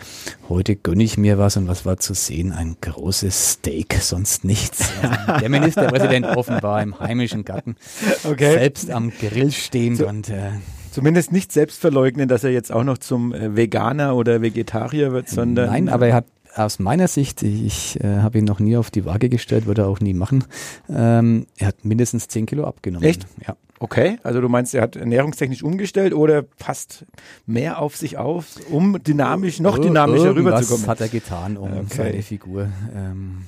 [0.49, 2.53] Heute gönne ich mir was und was war zu sehen?
[2.53, 4.88] Ein großes Steak, sonst nichts.
[5.03, 7.77] Also der Ministerpräsident offenbar im heimischen Garten,
[8.25, 8.53] okay.
[8.53, 10.09] selbst am Grill stehend so.
[10.09, 10.53] und äh,
[10.93, 15.27] Zumindest nicht selbst verleugnen, dass er jetzt auch noch zum äh, Veganer oder Vegetarier wird,
[15.29, 15.71] sondern.
[15.71, 19.07] Nein, aber er hat aus meiner Sicht, ich äh, habe ihn noch nie auf die
[19.07, 20.45] Waage gestellt, würde er auch nie machen,
[20.91, 23.09] ähm, er hat mindestens 10 Kilo abgenommen.
[23.09, 23.27] Echt?
[23.47, 23.57] Ja.
[23.83, 27.05] Okay, also du meinst, er hat ernährungstechnisch umgestellt oder passt
[27.47, 30.83] mehr auf sich auf, um dynamisch, noch dynamischer rüberzukommen?
[30.83, 31.87] Was hat er getan, um okay.
[31.88, 33.42] seine Figur ähm,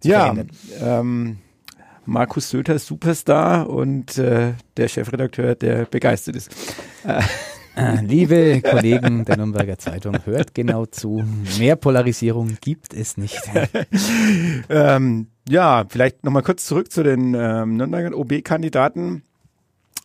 [0.00, 0.34] zu ja,
[0.82, 1.38] ähm,
[2.04, 6.54] Markus Söter ist Superstar und äh, der Chefredakteur, der begeistert ist.
[7.76, 11.24] Äh, liebe Kollegen der Nürnberger Zeitung, hört genau zu.
[11.58, 13.40] Mehr Polarisierung gibt es nicht.
[14.68, 19.22] ähm, ja, vielleicht nochmal kurz zurück zu den ähm, Nürnberger OB-Kandidaten.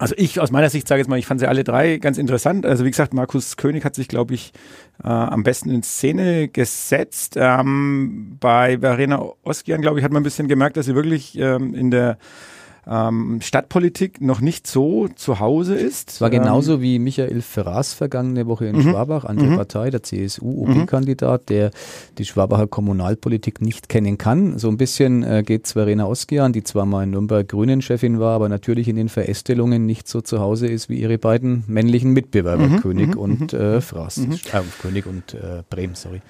[0.01, 2.65] Also ich aus meiner Sicht sage jetzt mal, ich fand sie alle drei ganz interessant.
[2.65, 4.53] Also wie gesagt, Markus König hat sich, glaube ich,
[5.03, 7.35] äh, am besten in Szene gesetzt.
[7.35, 11.75] Ähm, bei Verena Oskian, glaube ich, hat man ein bisschen gemerkt, dass sie wirklich ähm,
[11.75, 12.17] in der
[12.87, 16.11] ähm, Stadtpolitik noch nicht so zu Hause ist.
[16.11, 18.81] Es war genauso ähm, wie Michael Ferraz vergangene Woche in mhm.
[18.81, 19.55] Schwabach, an der mhm.
[19.57, 21.45] Partei, der CSU-OP-Kandidat, mhm.
[21.45, 21.71] der
[22.17, 24.57] die Schwabacher Kommunalpolitik nicht kennen kann.
[24.57, 28.49] So ein bisschen äh, geht Verena Oskian, die zwar mal in Nürnberg Grünen-Chefin war, aber
[28.49, 32.81] natürlich in den Verästelungen nicht so zu Hause ist wie ihre beiden männlichen Mitbewerber, mhm.
[32.81, 33.21] König mhm.
[33.21, 34.17] und äh, Fraß.
[34.17, 34.33] Mhm.
[34.33, 36.21] Äh, König und äh, Brehm, sorry.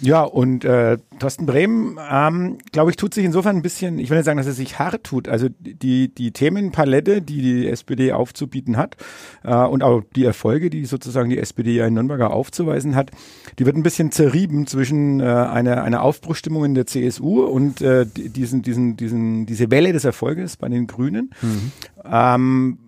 [0.00, 4.18] Ja, und äh, Thorsten Brehm, ähm, glaube ich, tut sich insofern ein bisschen, ich will
[4.18, 5.28] nicht sagen, dass er sich hart tut.
[5.28, 8.96] Also die, die Themenpalette, die die SPD aufzubieten hat
[9.42, 13.10] äh, und auch die Erfolge, die sozusagen die SPD ja in Nürnberger aufzuweisen hat,
[13.58, 18.06] die wird ein bisschen zerrieben zwischen äh, einer, einer Aufbruchstimmung in der CSU und äh,
[18.06, 21.30] diesen, diesen, diesen, diese Welle des Erfolges bei den Grünen.
[21.40, 21.72] Mhm.
[22.04, 22.78] Ähm,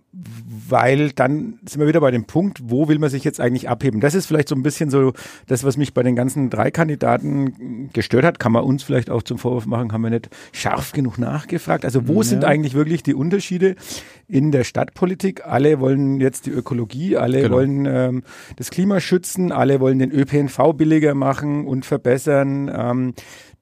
[0.68, 4.00] weil dann sind wir wieder bei dem Punkt, wo will man sich jetzt eigentlich abheben?
[4.00, 5.12] Das ist vielleicht so ein bisschen so
[5.46, 8.38] das, was mich bei den ganzen drei Kandidaten gestört hat.
[8.40, 11.84] Kann man uns vielleicht auch zum Vorwurf machen, haben wir nicht scharf genug nachgefragt.
[11.84, 12.24] Also wo ja.
[12.24, 13.76] sind eigentlich wirklich die Unterschiede
[14.26, 15.46] in der Stadtpolitik?
[15.46, 17.56] Alle wollen jetzt die Ökologie, alle genau.
[17.56, 18.22] wollen ähm,
[18.56, 22.70] das Klima schützen, alle wollen den ÖPNV billiger machen und verbessern.
[22.74, 23.14] Ähm,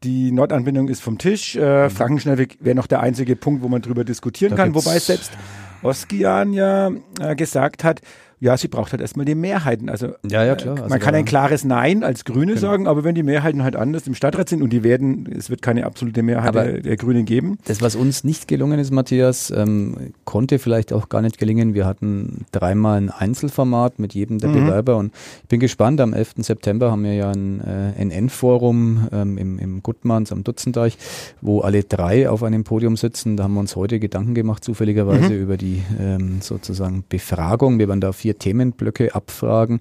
[0.03, 1.57] die Nordanbindung ist vom Tisch.
[1.57, 1.90] Äh, mhm.
[1.90, 4.75] Frankenschnellweg wäre noch der einzige Punkt, wo man drüber diskutieren da kann.
[4.75, 5.33] Wobei selbst
[5.82, 8.00] Oskian ja äh, gesagt hat,
[8.38, 9.88] ja, sie braucht halt erstmal die Mehrheiten.
[9.88, 10.77] Also, ja, ja, klar.
[10.77, 12.61] Also man kann ein klares Nein als Grüne genau.
[12.61, 15.62] sagen, aber wenn die Mehrheiten halt anders im Stadtrat sind und die werden, es wird
[15.62, 17.59] keine absolute Mehrheit der, der, Grünen geben.
[17.64, 21.72] Das, was uns nicht gelungen ist, Matthias, ähm, konnte vielleicht auch gar nicht gelingen.
[21.72, 24.66] Wir hatten dreimal ein Einzelformat mit jedem der mhm.
[24.66, 26.01] Bewerber und ich bin gespannt.
[26.03, 26.35] Am 11.
[26.40, 30.99] September haben wir ja ein äh, NN-Forum ähm, im, im Gutmanns am Dutzendeich,
[31.40, 33.38] wo alle drei auf einem Podium sitzen.
[33.38, 35.42] Da haben wir uns heute Gedanken gemacht, zufälligerweise mhm.
[35.42, 37.79] über die ähm, sozusagen Befragung.
[37.79, 39.78] Wir werden da vier Themenblöcke abfragen.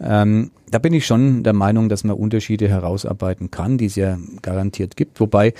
[0.00, 4.18] Ähm, da bin ich schon der Meinung, dass man Unterschiede herausarbeiten kann, die es ja
[4.42, 5.20] garantiert gibt.
[5.20, 5.54] Wobei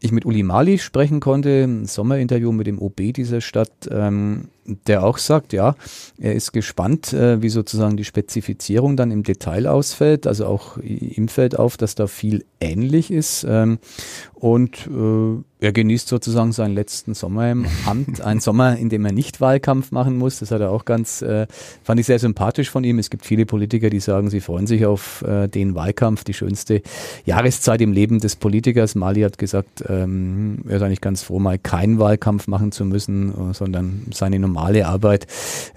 [0.00, 3.72] ich mit Uli Mali sprechen konnte, ein Sommerinterview mit dem OB dieser Stadt.
[3.90, 5.74] Ähm, der auch sagt, ja,
[6.18, 10.26] er ist gespannt, äh, wie sozusagen die Spezifizierung dann im Detail ausfällt.
[10.26, 13.46] Also auch ihm fällt auf, dass da viel ähnlich ist.
[13.48, 13.78] Ähm,
[14.34, 19.12] und äh, er genießt sozusagen seinen letzten Sommer im Amt, ein Sommer, in dem er
[19.12, 20.40] nicht Wahlkampf machen muss.
[20.40, 21.46] Das hat er auch ganz, äh,
[21.82, 22.98] fand ich sehr sympathisch von ihm.
[22.98, 26.82] Es gibt viele Politiker, die sagen, sie freuen sich auf äh, den Wahlkampf, die schönste
[27.24, 28.94] Jahreszeit im Leben des Politikers.
[28.94, 33.30] Mali hat gesagt, ähm, er ist eigentlich ganz froh, mal keinen Wahlkampf machen zu müssen,
[33.30, 35.26] äh, sondern seine normale Arbeit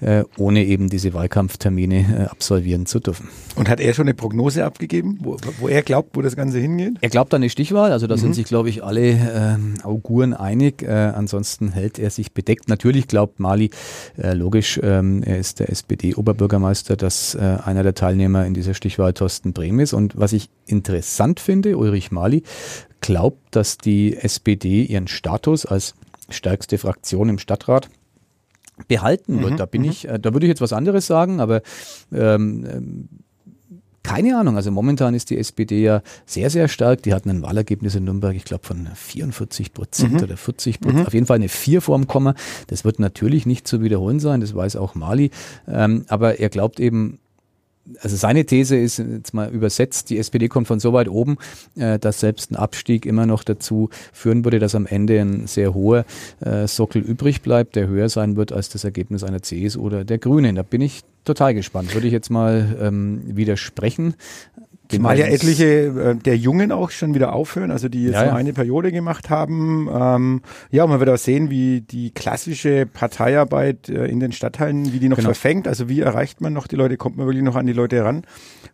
[0.00, 3.28] äh, ohne eben diese Wahlkampftermine äh, absolvieren zu dürfen.
[3.56, 6.94] Und hat er schon eine Prognose abgegeben, wo, wo er glaubt, wo das Ganze hingeht?
[7.00, 8.20] Er glaubt an eine Stichwahl, also da mhm.
[8.20, 10.82] sind sich, glaube ich, alle äh, Auguren einig.
[10.82, 12.68] Äh, ansonsten hält er sich bedeckt.
[12.68, 13.70] Natürlich glaubt Mali,
[14.16, 19.12] äh, logisch, ähm, er ist der SPD-Oberbürgermeister, dass äh, einer der Teilnehmer in dieser Stichwahl
[19.12, 19.92] Thorsten Brehm ist.
[19.92, 22.42] Und was ich interessant finde, Ulrich Mali
[23.00, 25.94] glaubt, dass die SPD ihren Status als
[26.30, 27.88] stärkste Fraktion im Stadtrat
[28.86, 29.52] behalten wird.
[29.52, 29.88] Mhm, da bin mhm.
[29.88, 31.62] ich, äh, da würde ich jetzt was anderes sagen, aber
[32.12, 33.08] ähm, ähm,
[34.08, 34.56] keine Ahnung.
[34.56, 37.02] Also momentan ist die SPD ja sehr, sehr stark.
[37.02, 40.22] Die hatten ein Wahlergebnis in Nürnberg, ich glaube, von 44 Prozent mhm.
[40.22, 41.00] oder 40 Prozent.
[41.00, 41.06] Mhm.
[41.06, 42.34] Auf jeden Fall eine 4 vorm Komma.
[42.68, 45.30] Das wird natürlich nicht zu wiederholen sein, das weiß auch Mali.
[45.66, 47.18] Ähm, aber er glaubt eben,
[48.00, 51.36] also seine These ist jetzt mal übersetzt, die SPD kommt von so weit oben,
[51.76, 55.74] äh, dass selbst ein Abstieg immer noch dazu führen würde, dass am Ende ein sehr
[55.74, 56.04] hoher
[56.40, 60.18] äh, Sockel übrig bleibt, der höher sein wird als das Ergebnis einer CSU oder der
[60.18, 60.56] Grünen.
[60.56, 61.94] Da bin ich total gespannt.
[61.94, 64.14] Würde ich jetzt mal ähm, widersprechen.
[64.88, 68.30] Zumal ja etliche äh, der Jungen auch schon wieder aufhören, also die jetzt ja, ja.
[68.30, 69.88] nur eine Periode gemacht haben.
[69.92, 74.98] Ähm, ja, man wird auch sehen, wie die klassische Parteiarbeit äh, in den Stadtteilen, wie
[74.98, 75.28] die noch genau.
[75.28, 75.68] verfängt.
[75.68, 78.22] Also wie erreicht man noch die Leute, kommt man wirklich noch an die Leute ran?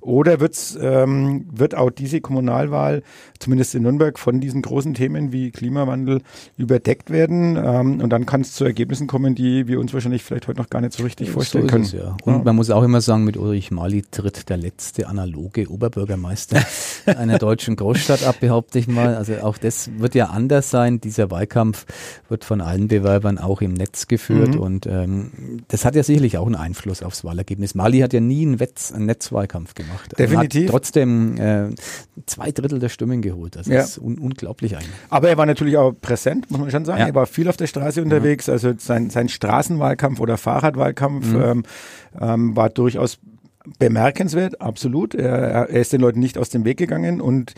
[0.00, 3.02] Oder wird's, ähm, wird auch diese Kommunalwahl,
[3.38, 6.20] zumindest in Nürnberg, von diesen großen Themen wie Klimawandel
[6.56, 7.56] überdeckt werden?
[7.56, 10.70] Ähm, und dann kann es zu Ergebnissen kommen, die wir uns wahrscheinlich vielleicht heute noch
[10.70, 11.84] gar nicht so richtig vorstellen so können.
[11.84, 12.16] Es, ja.
[12.24, 12.42] Und ja.
[12.44, 15.68] man muss auch immer sagen, mit Ulrich Mali tritt der letzte analoge
[16.04, 16.62] Oberbürgermeister
[17.06, 19.14] einer deutschen Großstadt ab, behaupte ich mal.
[19.14, 21.00] Also auch das wird ja anders sein.
[21.00, 21.86] Dieser Wahlkampf
[22.28, 24.60] wird von allen Bewerbern auch im Netz geführt mhm.
[24.60, 27.74] und ähm, das hat ja sicherlich auch einen Einfluss aufs Wahlergebnis.
[27.74, 30.18] Mali hat ja nie einen, Wetz, einen Netzwahlkampf gemacht gemacht.
[30.18, 30.62] Definitiv.
[30.64, 31.70] Hat trotzdem äh,
[32.26, 33.56] zwei Drittel der Stimmen geholt.
[33.56, 33.80] Das ja.
[33.80, 34.90] ist un unglaublich eigentlich.
[35.10, 37.00] Aber er war natürlich auch präsent, muss man schon sagen.
[37.00, 37.06] Ja.
[37.08, 38.48] Er war viel auf der Straße unterwegs.
[38.48, 41.42] Also sein, sein Straßenwahlkampf oder Fahrradwahlkampf mhm.
[41.42, 41.62] ähm,
[42.20, 43.18] ähm, war durchaus
[43.78, 45.14] bemerkenswert, absolut.
[45.14, 47.54] Er, er ist den Leuten nicht aus dem Weg gegangen und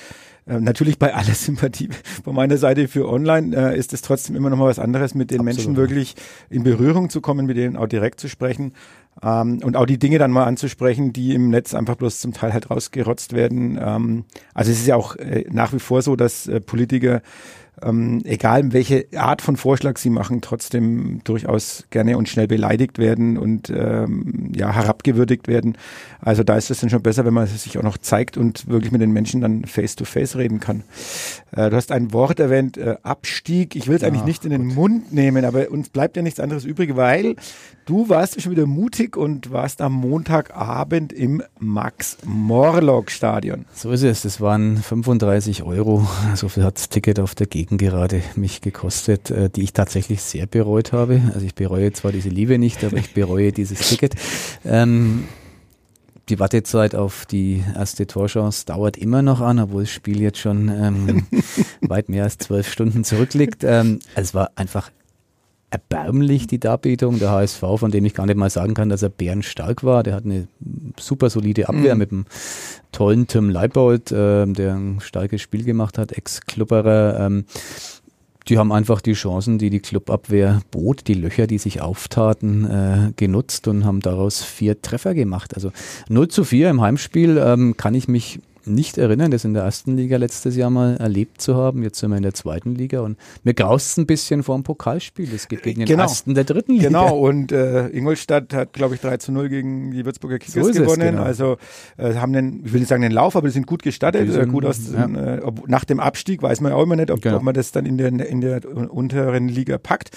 [0.46, 1.88] äh, natürlich bei aller Sympathie
[2.24, 5.30] von meiner Seite für online äh, ist es trotzdem immer noch mal was anderes, mit
[5.30, 5.56] den Absolut.
[5.56, 6.14] Menschen wirklich
[6.48, 8.72] in Berührung zu kommen, mit denen auch direkt zu sprechen
[9.22, 12.52] ähm, und auch die Dinge dann mal anzusprechen, die im Netz einfach bloß zum Teil
[12.52, 13.78] halt rausgerotzt werden.
[13.80, 17.22] Ähm, also es ist ja auch äh, nach wie vor so, dass äh, Politiker
[17.82, 23.36] ähm, egal welche Art von Vorschlag sie machen, trotzdem durchaus gerne und schnell beleidigt werden
[23.36, 25.76] und ähm, ja herabgewürdigt werden.
[26.20, 28.92] Also da ist es dann schon besser, wenn man sich auch noch zeigt und wirklich
[28.92, 30.84] mit den Menschen dann face to face reden kann.
[31.52, 33.76] Äh, du hast ein Wort erwähnt, äh, Abstieg.
[33.76, 36.64] Ich will es eigentlich nicht in den Mund nehmen, aber uns bleibt ja nichts anderes
[36.64, 37.36] übrig, weil
[37.84, 43.66] du warst schon wieder mutig und warst am Montagabend im Max-Morlock-Stadion.
[43.74, 44.22] So ist es.
[44.22, 46.08] Das waren 35 Euro.
[46.34, 49.72] So viel hat das Ticket auf der Gegend Kollegen gerade mich gekostet, äh, die ich
[49.72, 51.20] tatsächlich sehr bereut habe.
[51.34, 54.14] Also ich bereue zwar diese Liebe nicht, aber ich bereue dieses Ticket.
[54.64, 55.24] Ähm,
[56.28, 60.68] die Wartezeit auf die erste Torchance dauert immer noch an, obwohl das Spiel jetzt schon
[60.68, 61.26] ähm,
[61.82, 63.64] weit mehr als zwölf Stunden zurückliegt.
[63.64, 64.90] Ähm, also es war einfach
[65.70, 67.18] erbärmlich, die Darbietung.
[67.18, 70.02] Der HSV, von dem ich gar nicht mal sagen kann, dass er bärenstark war.
[70.02, 70.48] Der hat eine
[70.98, 71.98] super solide Abwehr mhm.
[71.98, 72.26] mit einem
[72.92, 77.20] tollen Tim Leibold, äh, der ein starkes Spiel gemacht hat, Ex-Klubberer.
[77.20, 77.44] Ähm,
[78.48, 83.12] die haben einfach die Chancen, die die Clubabwehr bot, die Löcher, die sich auftaten, äh,
[83.16, 85.54] genutzt und haben daraus vier Treffer gemacht.
[85.54, 85.72] Also
[86.08, 89.96] 0 zu 4 im Heimspiel ähm, kann ich mich nicht erinnern, das in der ersten
[89.96, 91.82] Liga letztes Jahr mal erlebt zu haben.
[91.82, 95.28] Jetzt sind wir in der zweiten Liga und mir graust ein bisschen vor dem Pokalspiel.
[95.34, 96.02] Es geht gegen den genau.
[96.02, 96.88] ersten der dritten Liga.
[96.88, 100.72] Genau, und äh, Ingolstadt hat, glaube ich, 3 zu 0 gegen die Würzburger Kickers so
[100.72, 101.12] gewonnen.
[101.12, 101.22] Genau.
[101.22, 101.56] Also
[101.96, 104.30] äh, haben den, ich will nicht sagen den Lauf, aber die sind gut gestartet.
[104.30, 105.06] Sind, äh, gut aus, ja.
[105.06, 107.36] äh, ob, nach dem Abstieg weiß man auch immer nicht, ob, genau.
[107.36, 110.10] ob man das dann in der, in der unteren Liga packt.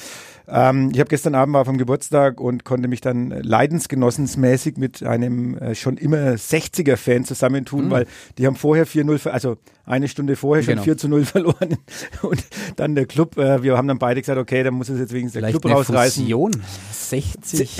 [0.52, 5.58] Ähm, ich habe gestern Abend war vom Geburtstag und konnte mich dann leidensgenossensmäßig mit einem
[5.58, 7.92] äh, schon immer 60er-Fan zusammentun, mhm.
[7.92, 8.08] weil
[8.38, 10.84] die haben vorher 4-0, also eine Stunde vorher schon genau.
[10.84, 11.78] 4 zu 0 verloren.
[12.22, 12.44] Und
[12.76, 15.42] dann der Club, äh, wir haben dann beide gesagt, okay, dann muss es jetzt wenigstens
[15.42, 16.24] der Club rausreißen.
[16.24, 16.52] Fusion.
[16.92, 17.78] 60,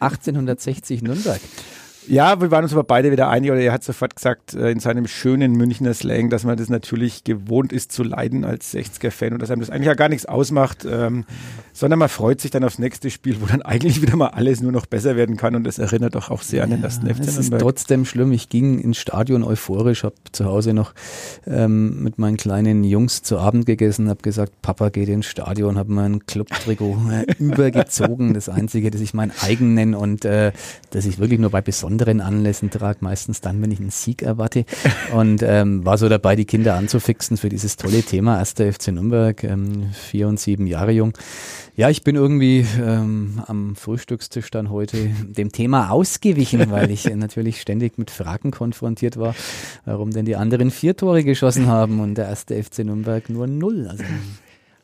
[0.00, 1.40] 1860 Nürnberg.
[2.10, 4.80] Ja, wir waren uns aber beide wieder einig, oder er hat sofort gesagt, äh, in
[4.80, 9.40] seinem schönen Münchner Slang, dass man das natürlich gewohnt ist zu leiden als 60er-Fan und
[9.40, 11.24] dass einem das eigentlich ja gar nichts ausmacht, ähm,
[11.72, 14.72] sondern man freut sich dann aufs nächste Spiel, wo dann eigentlich wieder mal alles nur
[14.72, 17.36] noch besser werden kann und das erinnert doch auch sehr an den ersten FC Es
[17.36, 18.32] ist trotzdem schlimm.
[18.32, 20.94] Ich ging ins Stadion euphorisch, habe zu Hause noch
[21.46, 25.92] ähm, mit meinen kleinen Jungs zu Abend gegessen, habe gesagt, Papa geht ins Stadion, habe
[25.92, 26.98] mein Clubtrikot
[27.38, 30.50] übergezogen, das einzige, das ich mein eigen nenne und äh,
[30.90, 34.64] das ich wirklich nur bei besonderen Anlässen trage, meistens dann, wenn ich einen Sieg erwarte.
[35.14, 39.42] Und ähm, war so dabei, die Kinder anzufixen für dieses tolle Thema, erster FC Nürnberg,
[39.44, 41.12] ähm, vier und sieben Jahre jung.
[41.76, 47.60] Ja, ich bin irgendwie ähm, am Frühstückstisch dann heute dem Thema ausgewichen, weil ich natürlich
[47.60, 49.34] ständig mit Fragen konfrontiert war,
[49.84, 53.88] warum denn die anderen vier Tore geschossen haben und der erste FC Nürnberg nur null.
[53.88, 54.04] Also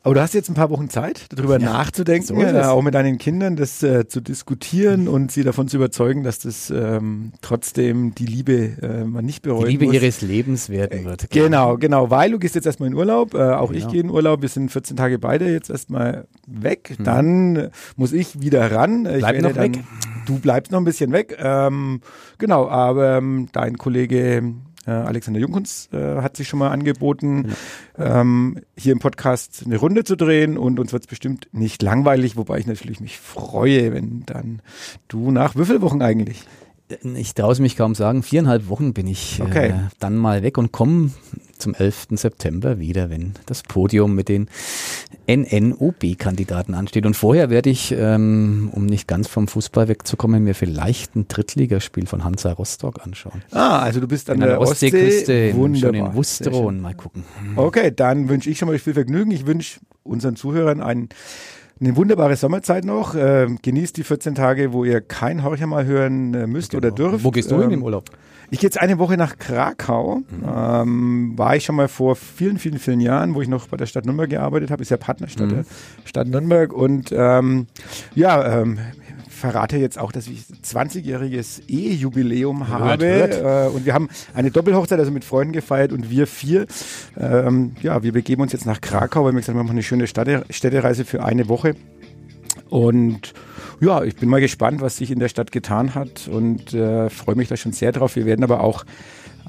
[0.07, 2.93] aber du hast jetzt ein paar Wochen Zeit, darüber ja, nachzudenken, so äh, auch mit
[2.93, 8.15] deinen Kindern das äh, zu diskutieren und sie davon zu überzeugen, dass das ähm, trotzdem
[8.15, 9.95] die Liebe äh, man nicht bereuen Die Liebe muss.
[9.95, 11.29] ihres Lebens werden wird.
[11.29, 13.85] Genau, genau, weil du gehst jetzt erstmal in Urlaub, äh, auch genau.
[13.85, 17.03] ich gehe in Urlaub, wir sind 14 Tage beide jetzt erstmal weg, hm.
[17.03, 19.05] dann muss ich wieder ran.
[19.07, 19.83] Ich Bleib noch dann, weg.
[20.25, 21.99] Du bleibst noch ein bisschen weg, ähm,
[22.37, 24.53] genau, aber ähm, dein Kollege
[24.87, 27.53] äh, Alexander Jungkunz äh, hat sich schon mal angeboten,
[27.97, 28.21] ja.
[28.21, 32.37] ähm, hier im Podcast eine Runde zu drehen und uns wird es bestimmt nicht langweilig,
[32.37, 34.61] wobei ich natürlich mich freue, wenn dann
[35.07, 36.43] du nach Würfelwochen eigentlich?
[37.15, 39.69] Ich traue es mich kaum sagen, viereinhalb Wochen bin ich okay.
[39.69, 41.11] äh, dann mal weg und komme
[41.57, 42.07] zum 11.
[42.11, 44.47] September wieder, wenn das Podium mit den
[45.27, 47.05] NNOB-Kandidaten ansteht.
[47.05, 52.05] Und vorher werde ich, ähm, um nicht ganz vom Fußball wegzukommen, mir vielleicht ein Drittligaspiel
[52.05, 53.41] von Hansa Rostock anschauen.
[53.51, 55.79] Ah, also du bist an, der, der Ostseeküste, Ostsee.
[55.79, 57.23] schon in Wustrow mal gucken.
[57.55, 59.31] Okay, dann wünsche ich schon mal viel Vergnügen.
[59.31, 61.09] Ich wünsche unseren Zuhörern einen
[61.79, 63.15] eine wunderbare Sommerzeit noch.
[63.15, 66.87] Äh, genießt die 14 Tage, wo ihr kein Horcher mal hören äh, müsst genau.
[66.87, 67.23] oder dürft.
[67.23, 68.05] Wo gehst du ähm, hin im Urlaub?
[68.49, 70.17] Ich gehe jetzt eine Woche nach Krakau.
[70.17, 70.45] Mhm.
[70.47, 73.87] Ähm, war ich schon mal vor vielen, vielen, vielen Jahren, wo ich noch bei der
[73.87, 74.81] Stadt Nürnberg gearbeitet habe.
[74.81, 75.55] Ist ja Partnerstadt mhm.
[75.55, 75.65] der
[76.05, 76.71] Stadt Nürnberg.
[76.71, 77.67] Und ähm,
[78.15, 78.79] ja, ähm,
[79.37, 83.05] verrate jetzt auch, dass ich 20-jähriges Ehejubiläum habe.
[83.05, 83.35] Hört.
[83.35, 86.65] Äh, und wir haben eine Doppelhochzeit, also mit Freunden gefeiert und wir vier,
[87.17, 89.83] ähm, ja, wir begeben uns jetzt nach Krakau, weil wir gesagt haben, wir machen eine
[89.83, 91.75] schöne Städte, Städtereise für eine Woche.
[92.69, 93.33] Und
[93.79, 97.35] ja, ich bin mal gespannt, was sich in der Stadt getan hat und äh, freue
[97.35, 98.15] mich da schon sehr drauf.
[98.15, 98.85] Wir werden aber auch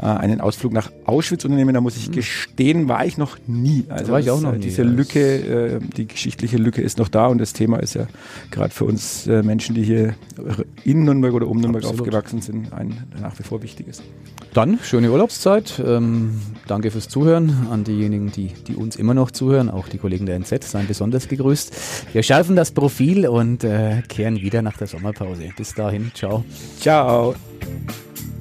[0.07, 1.75] einen Ausflug nach Auschwitz unternehmen.
[1.75, 2.13] Da muss ich hm.
[2.13, 3.85] gestehen, war ich noch nie.
[3.89, 4.61] Also war ich auch noch nie.
[4.61, 8.07] Diese Lücke, äh, die geschichtliche Lücke ist noch da und das Thema ist ja
[8.51, 10.15] gerade für uns äh, Menschen, die hier
[10.85, 12.03] in Nürnberg oder um Nürnberg Absolut.
[12.03, 14.03] aufgewachsen sind, ein nach wie vor wichtiges.
[14.55, 15.83] Dann schöne Urlaubszeit.
[15.85, 19.69] Ähm, danke fürs Zuhören an diejenigen, die, die uns immer noch zuhören.
[19.69, 21.73] Auch die Kollegen der NZ seien besonders gegrüßt.
[22.13, 25.51] Wir schärfen das Profil und äh, kehren wieder nach der Sommerpause.
[25.57, 26.45] Bis dahin, ciao.
[26.81, 27.35] Ciao.